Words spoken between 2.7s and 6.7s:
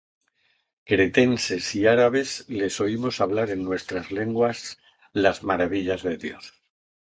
oímos hablar en nuestras lenguas las maravillas de Dios.